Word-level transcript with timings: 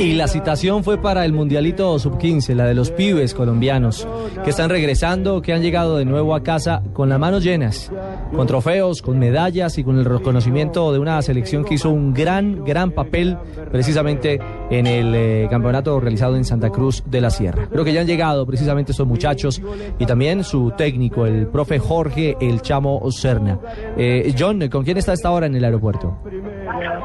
Y 0.00 0.14
la 0.14 0.28
citación 0.28 0.84
fue 0.84 0.98
para 0.98 1.24
el 1.24 1.32
Mundialito 1.32 1.98
Sub-15, 1.98 2.54
la 2.54 2.66
de 2.66 2.74
los 2.74 2.90
pibes 2.90 3.34
colombianos, 3.34 4.06
que 4.44 4.50
están 4.50 4.70
regresando, 4.70 5.42
que 5.42 5.52
han 5.52 5.62
llegado 5.62 5.96
de 5.96 6.04
nuevo 6.04 6.34
a 6.34 6.42
casa 6.42 6.82
con 6.92 7.08
las 7.08 7.18
manos 7.18 7.44
llenas, 7.44 7.90
con 8.34 8.46
trofeos, 8.46 9.02
con 9.02 9.18
medallas 9.18 9.78
y 9.78 9.84
con 9.84 9.98
el 9.98 10.04
reconocimiento 10.04 10.92
de 10.92 10.98
una 10.98 11.20
selección 11.22 11.64
que 11.64 11.74
hizo 11.74 11.90
un 11.90 12.12
gran, 12.12 12.64
gran 12.64 12.90
papel 12.90 13.36
precisamente 13.70 14.40
en 14.70 14.86
el 14.86 15.14
eh, 15.14 15.46
campeonato 15.50 15.98
realizado 16.00 16.36
en 16.36 16.44
Santa 16.44 16.70
Cruz 16.70 17.02
de 17.06 17.20
la 17.20 17.30
Sierra. 17.30 17.68
Creo 17.70 17.84
que 17.84 17.92
ya 17.92 18.00
han 18.00 18.06
llegado 18.06 18.46
precisamente 18.46 18.92
estos 18.92 19.06
muchachos 19.06 19.62
y 19.98 20.06
también 20.06 20.44
su 20.44 20.72
técnico, 20.76 21.26
el 21.26 21.46
profe 21.46 21.78
Jorge 21.78 22.36
El 22.40 22.62
Chamo 22.62 23.10
Serna. 23.10 23.58
Eh, 23.96 24.34
John, 24.38 24.68
¿con 24.68 24.84
quién 24.84 24.96
está 24.96 25.12
esta 25.12 25.30
hora 25.30 25.46
en 25.46 25.54
el 25.54 25.64
aeropuerto? 25.64 26.18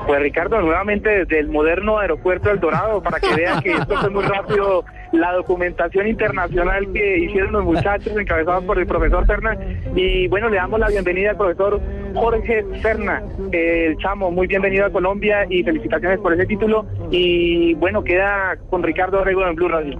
Pues 0.06 0.22
Ricardo, 0.22 0.62
nuevamente 0.62 1.10
desde 1.10 1.40
el 1.40 1.50
moderno 1.50 1.98
aeropuerto 1.98 2.52
El 2.52 2.60
Dorado, 2.60 3.02
para 3.02 3.20
que 3.20 3.36
vean 3.36 3.62
que 3.62 3.72
esto 3.72 3.96
fue 3.98 4.10
muy 4.10 4.24
rápido, 4.24 4.84
la 5.12 5.34
documentación 5.34 6.08
internacional 6.08 6.92
que 6.92 7.20
hicieron 7.20 7.54
los 7.54 7.64
muchachos 7.64 8.16
encabezados 8.18 8.64
por 8.66 8.80
el 8.80 8.88
profesor 8.88 9.26
Serna. 9.26 9.58
Y 9.96 10.28
bueno, 10.28 10.50
le 10.50 10.58
damos 10.58 10.80
la 10.80 10.88
bienvenida 10.88 11.32
al 11.32 11.38
profesor 11.38 11.80
Jorge 12.16 12.66
Serna, 12.82 13.24
el 13.52 13.98
chamo, 13.98 14.32
muy 14.32 14.48
bienvenido 14.48 14.86
a 14.86 14.90
Colombia 14.90 15.46
y 15.50 15.64
felicitaciones 15.64 16.20
por 16.20 16.34
ese 16.34 16.46
título. 16.46 16.86
Y 17.12 17.74
bueno, 17.76 18.04
queda 18.04 18.58
con 18.70 18.84
Ricardo 18.84 19.20
Arrego 19.20 19.46
en 19.48 19.56
Blue 19.56 19.70
Radio. 19.70 20.00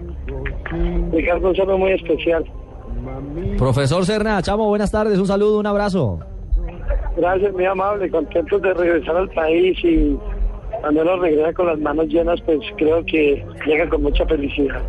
Ricardo, 1.12 1.50
un 1.50 1.56
saludo 1.56 1.78
muy 1.78 1.92
especial. 1.92 2.44
Profesor 3.58 4.06
Serna, 4.06 4.42
chamo, 4.42 4.68
buenas 4.68 4.92
tardes, 4.92 5.20
un 5.20 5.28
saludo, 5.28 5.60
un 5.60 5.68
abrazo. 5.68 6.20
Gracias, 7.16 7.54
muy 7.54 7.66
amable, 7.66 8.10
contentos 8.10 8.62
de 8.62 8.74
regresar 8.74 9.16
al 9.18 9.30
país 9.30 9.78
y 9.84 10.18
cuando 10.82 11.02
uno 11.02 11.18
regresa 11.18 11.54
con 11.54 11.68
las 11.68 11.80
manos 11.80 12.08
llenas, 12.08 12.42
pues 12.42 12.60
creo 12.78 13.06
que 13.06 13.46
llega 13.66 13.88
con 13.88 14.04
mucha 14.04 14.26
felicidad. 14.26 14.82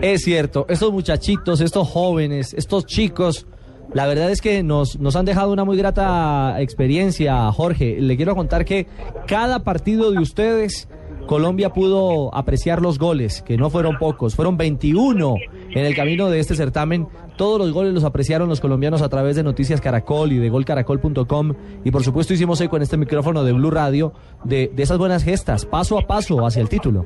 Es 0.00 0.22
cierto, 0.22 0.66
estos 0.68 0.92
muchachitos, 0.92 1.60
estos 1.60 1.88
jóvenes, 1.88 2.54
estos 2.54 2.86
chicos, 2.86 3.46
la 3.92 4.06
verdad 4.06 4.30
es 4.30 4.40
que 4.40 4.62
nos, 4.62 4.98
nos 4.98 5.16
han 5.16 5.24
dejado 5.24 5.52
una 5.52 5.64
muy 5.64 5.76
grata 5.76 6.60
experiencia, 6.60 7.50
Jorge. 7.52 8.00
Le 8.00 8.16
quiero 8.16 8.34
contar 8.34 8.64
que 8.64 8.86
cada 9.26 9.64
partido 9.64 10.10
de 10.10 10.18
ustedes, 10.18 10.88
Colombia 11.30 11.70
pudo 11.70 12.34
apreciar 12.34 12.82
los 12.82 12.98
goles, 12.98 13.40
que 13.40 13.56
no 13.56 13.70
fueron 13.70 13.98
pocos, 13.98 14.34
fueron 14.34 14.56
21 14.56 15.36
en 15.70 15.86
el 15.86 15.94
camino 15.94 16.28
de 16.28 16.40
este 16.40 16.56
certamen. 16.56 17.06
Todos 17.36 17.56
los 17.56 17.72
goles 17.72 17.94
los 17.94 18.02
apreciaron 18.02 18.48
los 18.48 18.60
colombianos 18.60 19.00
a 19.00 19.08
través 19.08 19.36
de 19.36 19.44
Noticias 19.44 19.80
Caracol 19.80 20.32
y 20.32 20.38
de 20.38 20.50
golcaracol.com. 20.50 21.54
Y 21.84 21.92
por 21.92 22.02
supuesto 22.02 22.34
hicimos 22.34 22.60
eco 22.60 22.74
en 22.78 22.82
este 22.82 22.96
micrófono 22.96 23.44
de 23.44 23.52
Blue 23.52 23.70
Radio 23.70 24.12
de, 24.42 24.72
esas 24.76 24.98
buenas 24.98 25.22
gestas, 25.22 25.64
paso 25.64 26.00
a 26.00 26.02
paso 26.04 26.44
hacia 26.44 26.62
el 26.62 26.68
título. 26.68 27.04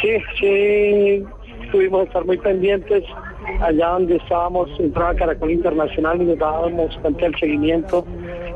Sí, 0.00 0.16
sí, 0.40 1.22
tuvimos 1.70 2.04
que 2.04 2.06
estar 2.06 2.24
muy 2.24 2.38
pendientes 2.38 3.04
allá 3.60 3.88
donde 3.88 4.16
estábamos, 4.16 4.70
entraba 4.80 5.14
Caracol 5.14 5.50
Internacional 5.50 6.22
y 6.22 6.24
nos 6.24 6.38
dábamos 6.38 6.98
seguimiento. 7.38 8.06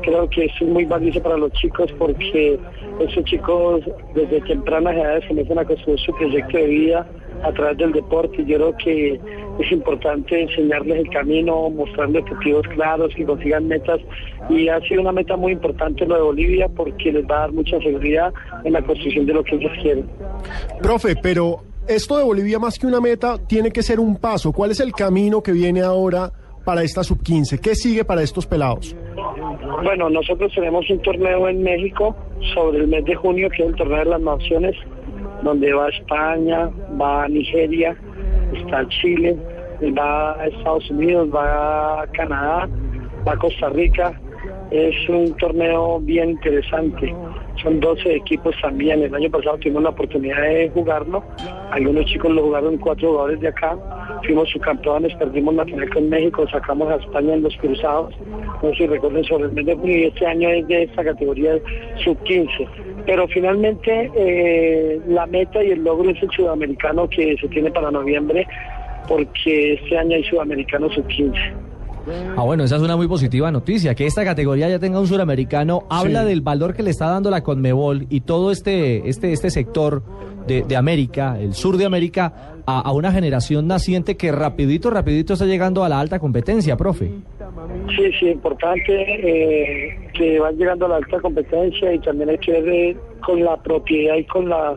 Creo 0.01 0.29
que 0.29 0.45
es 0.45 0.61
muy 0.61 0.85
valioso 0.85 1.21
para 1.21 1.37
los 1.37 1.51
chicos 1.53 1.91
porque 1.97 2.59
esos 2.99 3.23
chicos 3.25 3.81
desde 4.13 4.41
tempranas 4.41 4.95
edades 4.95 5.25
comienzan 5.27 5.59
a 5.59 5.65
construir 5.65 5.99
su 5.99 6.13
proyecto 6.13 6.57
de 6.57 6.67
vida 6.67 7.07
a 7.43 7.51
través 7.51 7.77
del 7.77 7.91
deporte. 7.91 8.43
Yo 8.45 8.57
creo 8.57 8.77
que 8.77 9.19
es 9.59 9.71
importante 9.71 10.41
enseñarles 10.41 10.99
el 10.99 11.09
camino, 11.09 11.69
mostrarles 11.69 12.23
objetivos 12.23 12.67
claros, 12.69 13.13
que 13.15 13.25
consigan 13.25 13.67
metas. 13.67 13.99
Y 14.49 14.67
ha 14.69 14.79
sido 14.81 15.01
una 15.01 15.11
meta 15.11 15.35
muy 15.35 15.51
importante 15.51 16.05
lo 16.05 16.15
de 16.15 16.21
Bolivia 16.21 16.67
porque 16.69 17.11
les 17.11 17.25
va 17.25 17.37
a 17.37 17.39
dar 17.41 17.51
mucha 17.51 17.79
seguridad 17.79 18.33
en 18.63 18.73
la 18.73 18.81
construcción 18.81 19.25
de 19.25 19.33
lo 19.33 19.43
que 19.43 19.55
ellos 19.55 19.71
quieren. 19.81 20.07
Profe, 20.81 21.15
pero 21.21 21.63
esto 21.87 22.17
de 22.17 22.23
Bolivia 22.23 22.59
más 22.59 22.77
que 22.77 22.87
una 22.87 23.01
meta 23.01 23.37
tiene 23.37 23.71
que 23.71 23.83
ser 23.83 23.99
un 23.99 24.17
paso. 24.17 24.51
¿Cuál 24.51 24.71
es 24.71 24.79
el 24.79 24.91
camino 24.91 25.41
que 25.41 25.51
viene 25.51 25.81
ahora 25.81 26.31
para 26.63 26.83
esta 26.83 27.03
sub-15? 27.03 27.59
¿Qué 27.59 27.75
sigue 27.75 28.03
para 28.03 28.21
estos 28.21 28.45
pelados? 28.45 28.95
Bueno, 29.83 30.09
nosotros 30.09 30.51
tenemos 30.53 30.89
un 30.89 31.01
torneo 31.01 31.47
en 31.49 31.61
México 31.61 32.15
sobre 32.53 32.79
el 32.79 32.87
mes 32.87 33.05
de 33.05 33.15
junio, 33.15 33.49
que 33.49 33.63
es 33.63 33.69
el 33.69 33.75
torneo 33.75 33.99
de 33.99 34.05
las 34.05 34.21
naciones, 34.21 34.75
donde 35.43 35.73
va 35.73 35.89
España, 35.89 36.69
va 36.99 37.27
Nigeria, 37.27 37.95
está 38.53 38.87
Chile, 38.87 39.37
va 39.97 40.39
a 40.39 40.47
Estados 40.47 40.89
Unidos, 40.89 41.29
va 41.33 42.01
a 42.01 42.07
Canadá, 42.07 42.69
va 43.27 43.37
Costa 43.37 43.69
Rica. 43.69 44.19
Es 44.71 44.95
un 45.09 45.33
torneo 45.37 45.99
bien 45.99 46.31
interesante. 46.31 47.13
Son 47.61 47.79
12 47.79 48.15
equipos 48.15 48.55
también. 48.61 49.03
El 49.03 49.13
año 49.15 49.29
pasado 49.29 49.57
tuvimos 49.57 49.83
la 49.83 49.89
oportunidad 49.89 50.41
de 50.41 50.69
jugarlo. 50.69 51.23
Algunos 51.71 52.05
chicos 52.05 52.31
lo 52.31 52.43
jugaron 52.43 52.77
cuatro 52.77 53.09
jugadores 53.09 53.39
de 53.39 53.47
acá. 53.49 53.77
Fuimos 54.23 54.49
subcampeones, 54.49 55.15
perdimos 55.15 55.55
la 55.55 55.65
final 55.65 55.89
con 55.89 56.09
México, 56.09 56.47
sacamos 56.49 56.89
a 56.89 56.95
España 56.95 57.33
en 57.33 57.43
los 57.43 57.55
cruzados. 57.57 58.13
No 58.63 58.69
sé 58.71 58.77
si 58.77 58.87
recuerden 58.87 59.23
sobre 59.23 59.45
el 59.45 59.51
mes 59.51 59.65
de 59.65 59.75
junio 59.75 59.97
y 59.97 60.03
este 60.05 60.25
año 60.25 60.49
es 60.49 60.67
de 60.67 60.83
esta 60.83 61.03
categoría 61.03 61.57
sub-15 62.03 62.67
pero 63.07 63.25
finalmente 63.29 64.11
eh, 64.15 64.99
la 65.07 65.25
meta 65.25 65.63
y 65.63 65.71
el 65.71 65.81
logro 65.81 66.11
es 66.11 66.21
el 66.21 66.29
sudamericano 66.29 67.09
que 67.09 67.37
se 67.39 67.47
tiene 67.47 67.71
para 67.71 67.89
noviembre, 67.89 68.45
porque 69.07 69.75
este 69.75 69.97
año 69.97 70.17
hay 70.17 70.23
sudamericano 70.25 70.91
sub-15. 70.91 71.33
Ah, 72.35 72.43
bueno, 72.43 72.65
esa 72.65 72.75
es 72.75 72.81
una 72.81 72.97
muy 72.97 73.07
positiva 73.07 73.49
noticia. 73.49 73.95
Que 73.95 74.05
esta 74.05 74.25
categoría 74.25 74.67
ya 74.67 74.79
tenga 74.79 74.99
un 74.99 75.07
suramericano 75.07 75.83
habla 75.89 76.25
del 76.25 76.41
valor 76.41 76.73
que 76.73 76.83
le 76.83 76.89
está 76.89 77.07
dando 77.07 77.29
la 77.29 77.43
Conmebol 77.43 78.07
y 78.09 78.21
todo 78.21 78.51
este, 78.51 79.07
este, 79.09 79.31
este 79.31 79.49
sector 79.49 80.03
de, 80.47 80.63
de 80.63 80.75
América, 80.75 81.37
el 81.39 81.53
sur 81.53 81.77
de 81.77 81.85
América, 81.85 82.53
a, 82.65 82.81
a, 82.81 82.91
una 82.91 83.11
generación 83.11 83.67
naciente 83.67 84.17
que 84.17 84.31
rapidito, 84.31 84.89
rapidito 84.89 85.33
está 85.33 85.45
llegando 85.45 85.83
a 85.83 85.89
la 85.89 85.99
alta 85.99 86.19
competencia, 86.19 86.75
profe. 86.75 87.11
Sí, 87.95 88.11
sí, 88.19 88.29
importante 88.29 88.93
eh, 88.93 90.09
que 90.13 90.39
van 90.39 90.57
llegando 90.57 90.85
a 90.85 90.89
la 90.89 90.95
alta 90.97 91.19
competencia 91.19 91.93
y 91.93 91.99
también 91.99 92.29
hay 92.29 92.37
que 92.37 92.51
ver 92.51 92.73
eh, 92.73 92.97
con 93.25 93.43
la 93.43 93.57
propiedad 93.57 94.15
y 94.15 94.23
con 94.25 94.49
la 94.49 94.75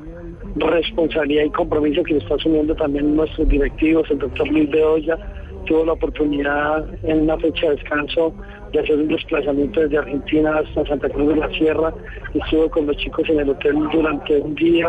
responsabilidad 0.56 1.44
y 1.44 1.50
compromiso 1.50 2.02
que 2.02 2.16
está 2.16 2.34
asumiendo 2.34 2.74
también 2.74 3.14
nuestros 3.16 3.48
directivos, 3.48 4.10
el 4.10 4.18
doctor 4.18 4.48
Luis 4.48 4.70
Bedoya 4.70 5.18
tuvo 5.66 5.84
la 5.84 5.92
oportunidad 5.92 6.84
en 7.04 7.20
una 7.22 7.36
fecha 7.38 7.68
de 7.68 7.76
descanso 7.76 8.34
de 8.72 8.80
hacer 8.80 8.96
un 8.96 9.08
desplazamiento 9.08 9.80
desde 9.80 9.98
Argentina 9.98 10.58
hasta 10.58 10.86
Santa 10.86 11.08
Cruz 11.08 11.28
de 11.28 11.36
la 11.36 11.48
Sierra. 11.50 11.92
Estuvo 12.34 12.70
con 12.70 12.86
los 12.86 12.96
chicos 12.96 13.28
en 13.28 13.40
el 13.40 13.50
hotel 13.50 13.76
durante 13.92 14.40
un 14.40 14.54
día, 14.54 14.88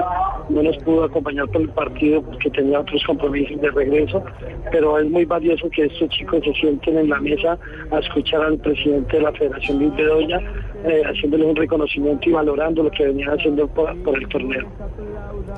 no 0.50 0.64
nos 0.64 0.78
pudo 0.80 1.04
acompañar 1.06 1.48
por 1.50 1.62
el 1.62 1.70
partido 1.70 2.22
porque 2.22 2.50
tenía 2.52 2.80
otros 2.80 3.04
compromisos 3.06 3.60
de 3.62 3.70
regreso, 3.72 4.24
pero 4.72 5.00
es 5.00 5.10
muy 5.10 5.26
valioso 5.26 5.70
que 5.70 5.86
estos 5.86 6.10
chicos 6.10 6.42
se 6.44 6.54
sienten 6.54 6.98
en 6.98 7.10
la 7.10 7.20
mesa 7.20 7.58
a 7.92 8.00
escuchar 8.00 8.42
al 8.42 8.58
presidente 8.58 9.18
de 9.18 9.24
la 9.24 9.32
Federación 9.32 9.80
Luis 9.80 9.96
Bedoya, 9.96 10.40
eh, 10.84 11.02
haciéndole 11.06 11.46
un 11.46 11.56
reconocimiento 11.56 12.30
y 12.30 12.34
valorando 12.34 12.84
lo 12.84 12.92
que 12.92 13.06
venían 13.06 13.30
haciendo 13.32 13.68
por, 13.68 13.96
por 14.04 14.18
el 14.18 14.28
torneo. 14.30 14.68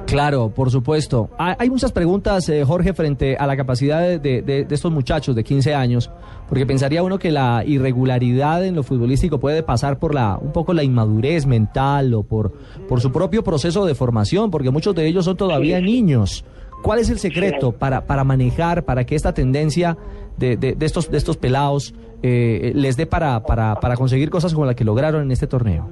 Claro, 0.08 0.50
por 0.50 0.70
supuesto. 0.70 1.30
Hay 1.38 1.70
muchas 1.70 1.92
preguntas, 1.92 2.48
eh, 2.50 2.64
Jorge, 2.66 2.94
frente 2.94 3.36
a 3.38 3.48
la 3.48 3.56
capacidad 3.56 4.02
de, 4.02 4.20
de, 4.20 4.42
de, 4.42 4.68
estos 4.70 4.92
muchachos 4.92 5.36
de 5.36 5.44
15 5.44 5.74
años, 5.74 6.12
porque 6.48 6.66
pensaría 6.66 7.04
uno 7.04 7.18
que 7.18 7.32
la 7.32 7.64
irregularidad 7.66 8.13
en 8.16 8.76
lo 8.76 8.84
futbolístico 8.84 9.40
puede 9.40 9.64
pasar 9.64 10.00
por 10.00 10.14
la 10.14 10.38
un 10.40 10.52
poco 10.52 10.74
la 10.74 10.84
inmadurez 10.84 11.46
mental 11.46 12.14
o 12.14 12.24
por, 12.24 12.54
por 12.88 13.02
su 13.02 13.12
propio 13.12 13.44
proceso 13.44 13.86
de 13.86 13.96
formación, 13.96 14.52
porque 14.52 14.70
muchos 14.70 14.96
de 14.96 15.08
ellos 15.08 15.26
son 15.26 15.38
todavía 15.38 15.80
niños. 15.82 16.46
¿Cuál 16.82 17.00
es 17.00 17.10
el 17.10 17.18
secreto 17.18 17.72
para, 17.72 18.06
para 18.06 18.24
manejar, 18.24 18.84
para 18.84 19.06
que 19.06 19.16
esta 19.16 19.34
tendencia 19.34 19.98
de, 20.38 20.58
de, 20.58 20.74
de 20.76 20.86
estos, 20.86 21.10
de 21.10 21.18
estos 21.18 21.38
pelados 21.38 21.94
eh, 22.22 22.72
les 22.76 22.98
dé 22.98 23.06
para, 23.06 23.42
para, 23.44 23.76
para 23.76 23.96
conseguir 23.96 24.30
cosas 24.30 24.54
como 24.54 24.66
la 24.66 24.76
que 24.76 24.84
lograron 24.84 25.24
en 25.24 25.32
este 25.32 25.48
torneo? 25.48 25.90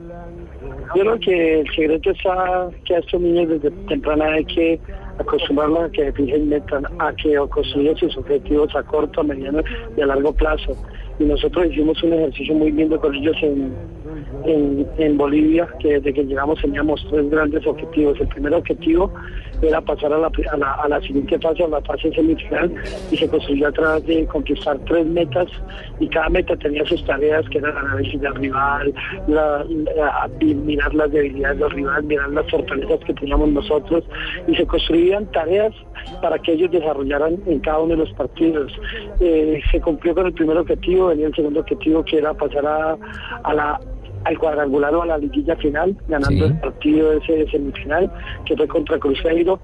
Yo 0.93 1.01
creo 1.03 1.19
que 1.19 1.59
el 1.61 1.67
secreto 1.73 2.11
está 2.11 2.69
que 2.85 2.95
a 2.95 2.99
estos 2.99 3.21
niños 3.21 3.47
desde 3.47 3.71
temprana 3.87 4.25
hay 4.33 4.43
que 4.43 4.79
acostumbrarlos 5.21 5.83
a 5.83 5.89
que 5.89 6.11
fijen 6.13 6.49
metas, 6.49 6.83
a 6.99 7.13
que 7.13 7.35
construyan 7.49 7.97
sus 7.97 8.17
objetivos 8.17 8.75
a 8.75 8.83
corto, 8.83 9.21
a 9.21 9.23
mediano 9.23 9.61
y 9.95 10.01
a 10.01 10.05
largo 10.05 10.33
plazo. 10.33 10.75
Y 11.19 11.25
nosotros 11.25 11.67
hicimos 11.67 12.01
un 12.03 12.13
ejercicio 12.13 12.55
muy 12.55 12.71
lindo 12.71 12.99
con 12.99 13.13
ellos 13.13 13.35
en, 13.41 14.87
en, 14.97 15.17
Bolivia, 15.17 15.67
que 15.79 15.99
desde 15.99 16.13
que 16.13 16.23
llegamos 16.23 16.59
teníamos 16.61 17.05
tres 17.09 17.29
grandes 17.29 17.65
objetivos. 17.67 18.19
El 18.19 18.27
primer 18.27 18.53
objetivo 18.53 19.11
era 19.61 19.79
pasar 19.81 20.11
a 20.13 20.17
la, 20.17 20.27
a 20.27 20.87
la, 20.87 21.01
siguiente 21.01 21.37
fase, 21.39 21.63
a 21.63 21.67
la 21.67 21.81
fase 21.81 22.11
semifinal, 22.13 22.73
y 23.11 23.17
se 23.17 23.27
construyó 23.27 23.67
a 23.67 23.71
través 23.71 24.05
de 24.07 24.25
conquistar 24.25 24.79
tres 24.87 25.05
metas, 25.05 25.47
y 25.99 26.07
cada 26.07 26.29
meta 26.29 26.55
tenía 26.57 26.83
sus 26.85 27.05
tareas, 27.05 27.47
que 27.49 27.59
eran 27.59 27.77
análisis 27.77 28.19
del 28.19 28.33
rival, 28.35 28.93
mirar 30.39 30.95
las 30.95 31.11
debilidades 31.11 31.59
del 31.59 31.69
rival, 31.69 32.03
mirar 32.03 32.29
las 32.31 32.49
fortalezas 32.49 32.99
que 33.01 33.13
teníamos 33.13 33.49
nosotros, 33.49 34.03
y 34.47 34.55
se 34.55 34.65
tareas 35.31 35.73
para 36.21 36.37
que 36.39 36.53
ellos 36.53 36.71
desarrollaran 36.71 37.37
en 37.45 37.59
cada 37.59 37.79
uno 37.79 37.91
de 37.95 37.97
los 37.97 38.13
partidos. 38.13 38.71
Eh, 39.19 39.61
se 39.71 39.79
cumplió 39.81 40.15
con 40.15 40.25
el 40.27 40.33
primer 40.33 40.57
objetivo, 40.57 41.07
venía 41.07 41.27
el 41.27 41.35
segundo 41.35 41.59
objetivo 41.59 42.03
que 42.03 42.17
era 42.17 42.33
pasar 42.33 42.65
a, 42.65 42.97
a 43.43 43.53
la 43.53 43.79
al 44.23 44.37
cuadrangular 44.37 44.93
o 44.93 45.01
a 45.01 45.05
la 45.07 45.17
liguilla 45.17 45.55
final, 45.55 45.95
ganando 46.07 46.29
Sí. 46.29 46.43
el 46.43 46.59
partido 46.59 47.11
ese 47.13 47.33
de 47.37 47.49
semifinal, 47.49 48.11
que 48.45 48.55
fue 48.55 48.67
contra 48.67 48.99
Cruzeiro, 48.99 49.59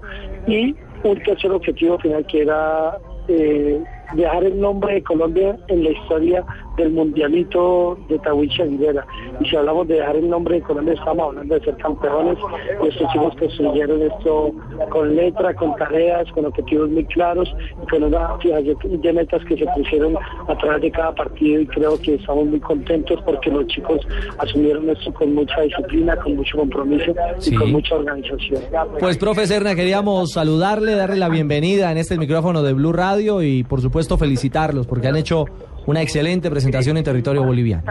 y 0.48 0.74
un 1.04 1.22
tercer 1.22 1.52
objetivo 1.52 1.96
final 2.00 2.26
que 2.26 2.42
era 2.42 2.98
eh, 3.28 3.80
dejar 4.14 4.42
el 4.42 4.60
nombre 4.60 4.94
de 4.94 5.02
Colombia 5.04 5.56
en 5.68 5.84
la 5.84 5.90
historia 5.90 6.44
del 6.78 6.90
mundialito 6.92 7.98
de 8.08 8.18
Tahuicha 8.20 8.64
Rivera. 8.64 9.06
Y 9.40 9.48
si 9.48 9.56
hablamos 9.56 9.86
de 9.88 9.94
dejar 9.96 10.16
el 10.16 10.30
nombre 10.30 10.56
de 10.56 10.62
Colombia, 10.62 10.94
estamos 10.94 11.28
hablando 11.28 11.54
de 11.54 11.60
ser 11.64 11.76
campeones. 11.76 12.38
Y 12.82 12.88
estos 12.88 13.12
chicos 13.12 13.34
construyeron 13.38 14.02
esto 14.02 14.52
con 14.90 15.14
letra, 15.14 15.54
con 15.54 15.74
tareas, 15.76 16.30
con 16.32 16.46
objetivos 16.46 16.88
muy 16.90 17.04
claros 17.06 17.52
y 17.82 17.86
con 17.90 18.04
una 18.04 18.38
fijación 18.38 18.76
de 19.02 19.12
metas 19.12 19.44
que 19.44 19.56
se 19.56 19.66
pusieron 19.76 20.16
a 20.48 20.56
través 20.58 20.82
de 20.82 20.90
cada 20.90 21.14
partido. 21.14 21.60
Y 21.60 21.66
creo 21.66 22.00
que 22.00 22.14
estamos 22.14 22.46
muy 22.46 22.60
contentos 22.60 23.20
porque 23.26 23.50
los 23.50 23.66
chicos 23.66 24.00
asumieron 24.38 24.88
esto 24.90 25.12
con 25.12 25.34
mucha 25.34 25.60
disciplina, 25.62 26.16
con 26.16 26.36
mucho 26.36 26.56
compromiso 26.56 27.12
Sí. 27.38 27.54
y 27.54 27.56
con 27.58 27.72
mucha 27.72 27.94
organización. 27.96 28.62
Pues, 29.00 29.18
profe 29.18 29.46
Serna, 29.46 29.74
queríamos 29.74 30.32
saludarle, 30.32 30.94
darle 30.94 31.16
la 31.16 31.28
bienvenida 31.28 31.90
en 31.90 31.98
este 31.98 32.16
micrófono 32.16 32.62
de 32.62 32.72
Blue 32.72 32.92
Radio 32.92 33.42
y, 33.42 33.64
por 33.64 33.80
supuesto, 33.80 34.16
felicitarlos 34.16 34.86
porque 34.86 35.08
han 35.08 35.16
hecho 35.16 35.44
una 35.88 36.02
excelente 36.02 36.50
presentación 36.50 36.98
en 36.98 37.04
territorio 37.04 37.42
boliviano. 37.42 37.82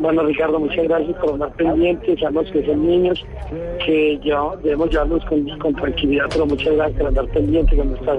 Bueno, 0.00 0.24
Ricardo, 0.24 0.58
muchas 0.58 0.84
gracias 0.88 1.16
por 1.18 1.34
andar 1.34 1.52
pendientes. 1.52 2.18
Sabemos 2.18 2.50
que 2.50 2.66
son 2.66 2.84
niños 2.84 3.24
que 3.84 4.18
ya 4.24 4.40
debemos 4.64 4.90
llevarlos 4.90 5.24
con, 5.26 5.58
con 5.60 5.74
tranquilidad, 5.76 6.24
pero 6.30 6.46
muchas 6.46 6.74
gracias 6.74 6.98
por 6.98 7.06
andar 7.06 7.26
pendientes 7.28 7.78
con 7.78 7.90
nuestras. 7.90 8.18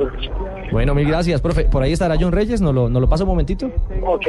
Bueno, 0.72 0.96
mil 0.96 1.06
gracias, 1.06 1.42
profe. 1.42 1.66
¿Por 1.66 1.84
ahí 1.84 1.92
estará 1.92 2.16
John 2.18 2.32
Reyes? 2.32 2.62
¿Nos 2.62 2.74
lo, 2.74 2.90
nos 2.90 3.02
lo 3.02 3.10
pasa 3.10 3.26
un 3.26 3.30
momentito? 3.30 3.70
Ok. 4.06 4.28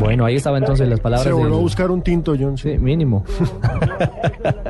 Bueno, 0.00 0.24
ahí 0.24 0.34
estaba 0.34 0.58
entonces 0.58 0.88
las 0.88 0.98
palabras 0.98 1.28
Se 1.28 1.32
volvió 1.32 1.54
a 1.54 1.60
buscar 1.60 1.92
un 1.92 2.02
tinto, 2.02 2.34
John. 2.38 2.58
Sí, 2.58 2.76
mínimo. 2.76 3.24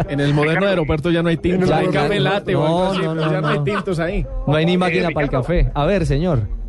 En 0.09 0.21
el 0.21 0.35
moderno 0.35 0.67
aeropuerto 0.67 1.11
ya 1.11 1.23
no 1.23 1.31
hay 1.31 1.39
tintos. 1.39 1.69
Ya, 1.69 1.79
hay 1.79 1.87
no, 1.87 1.93
no, 1.93 3.15
no, 3.15 3.31
ya 3.33 3.41
no 3.41 3.49
hay 3.49 3.59
no. 3.59 3.65
tintos 3.65 3.99
ahí. 3.99 4.27
No 4.47 4.55
hay 4.55 4.67
ni 4.67 4.77
máquina 4.77 5.09
para 5.11 5.25
el 5.25 5.31
café. 5.31 5.71
A 5.75 5.85
ver, 5.87 6.07
señor. 6.07 6.66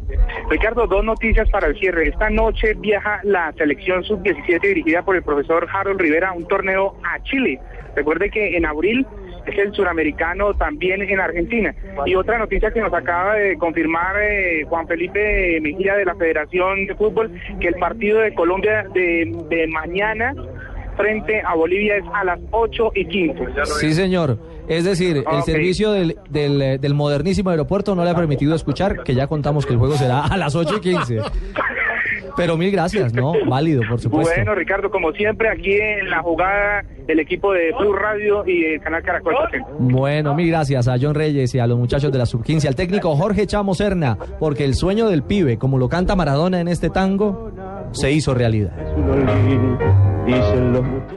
Ricardo, 0.49 0.87
dos 0.87 1.03
noticias 1.03 1.49
para 1.49 1.67
el 1.67 1.77
cierre. 1.77 2.07
Esta 2.07 2.29
noche 2.29 2.73
viaja 2.75 3.19
la 3.23 3.51
selección 3.57 4.03
sub-17 4.03 4.61
dirigida 4.61 5.03
por 5.03 5.17
el 5.17 5.21
profesor 5.23 5.67
Harold 5.71 5.99
Rivera 5.99 6.29
a 6.29 6.33
un 6.33 6.47
torneo 6.47 6.95
a 7.03 7.21
Chile. 7.23 7.59
Recuerde 7.95 8.29
que 8.29 8.55
en 8.55 8.65
abril 8.65 9.05
es 9.45 9.57
el 9.57 9.73
suramericano 9.73 10.53
también 10.53 11.01
en 11.01 11.19
Argentina. 11.19 11.75
Y 12.05 12.15
otra 12.15 12.37
noticia 12.37 12.71
que 12.71 12.79
nos 12.79 12.93
acaba 12.93 13.35
de 13.35 13.57
confirmar 13.57 14.15
eh, 14.21 14.63
Juan 14.69 14.87
Felipe 14.87 15.59
Mejía 15.61 15.95
de 15.95 16.05
la 16.05 16.15
Federación 16.15 16.85
de 16.85 16.95
Fútbol, 16.95 17.31
que 17.59 17.67
el 17.67 17.75
partido 17.75 18.19
de 18.19 18.33
Colombia 18.33 18.85
de, 18.93 19.29
de 19.49 19.67
mañana 19.67 20.33
frente 20.95 21.41
a 21.41 21.55
Bolivia 21.55 21.97
es 21.97 22.05
a 22.13 22.23
las 22.23 22.39
8 22.51 22.91
y 22.95 23.05
15. 23.05 23.45
Sí, 23.79 23.93
señor. 23.93 24.37
Es 24.67 24.83
decir, 24.83 25.23
el 25.31 25.43
servicio 25.43 25.91
del, 25.91 26.17
del, 26.29 26.79
del 26.79 26.93
modernísimo 26.93 27.49
aeropuerto 27.49 27.95
no 27.95 28.03
le 28.03 28.09
ha 28.09 28.15
permitido 28.15 28.55
escuchar 28.55 29.03
que 29.03 29.15
ya 29.15 29.27
contamos 29.27 29.65
que 29.65 29.73
el 29.73 29.79
juego 29.79 29.95
será 29.95 30.25
a 30.25 30.37
las 30.37 30.55
8 30.55 30.75
y 30.77 30.79
15. 30.81 31.21
Pero 32.37 32.55
mil 32.55 32.71
gracias, 32.71 33.13
¿no? 33.13 33.33
Válido, 33.49 33.81
por 33.89 33.99
supuesto. 33.99 34.31
Bueno, 34.35 34.53
Ricardo, 34.53 34.91
como 34.91 35.11
siempre, 35.11 35.49
aquí 35.49 35.73
en 35.73 36.07
la 36.07 36.21
jugada 36.21 36.83
del 37.07 37.19
equipo 37.19 37.51
de 37.51 37.71
Blue 37.79 37.93
Radio 37.93 38.45
y 38.45 38.63
el 38.63 38.79
canal 38.79 39.01
Caracol. 39.01 39.33
Bueno, 39.79 40.35
mil 40.35 40.49
gracias 40.49 40.87
a 40.87 40.97
John 41.01 41.15
Reyes 41.15 41.55
y 41.55 41.59
a 41.59 41.65
los 41.65 41.79
muchachos 41.79 42.11
de 42.11 42.17
la 42.19 42.27
sub-15, 42.27 42.67
al 42.67 42.75
técnico 42.75 43.15
Jorge 43.15 43.47
Chamo 43.47 43.73
Serna, 43.73 44.17
porque 44.39 44.65
el 44.65 44.75
sueño 44.75 45.09
del 45.09 45.23
pibe, 45.23 45.57
como 45.57 45.79
lo 45.79 45.89
canta 45.89 46.15
Maradona 46.15 46.61
en 46.61 46.67
este 46.67 46.91
tango, 46.91 47.51
se 47.91 48.11
hizo 48.11 48.35
realidad. 48.35 48.71
Dicen 50.27 50.73
los 50.73 50.83
muchachos. 50.83 51.16